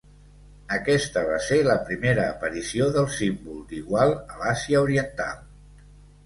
[0.77, 5.39] Aquesta va ser la primera aparició del símbol d'igual a l'Àsia Oriental.